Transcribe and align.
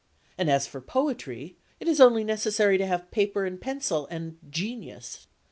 And 0.35 0.49
as 0.49 0.65
for 0.65 0.81
poetry, 0.81 1.57
it 1.79 1.87
is 1.87 2.01
only 2.01 2.23
necessary 2.23 2.79
to 2.79 2.87
have 2.87 3.11
pencil 3.11 3.45
and 3.45 3.61
paper 3.61 4.07
and—genius. 4.09 5.27